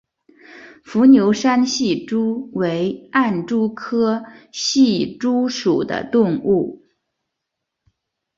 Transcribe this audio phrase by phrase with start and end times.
[0.83, 6.81] 伏牛山隙蛛为暗蛛科隙蛛属的动物。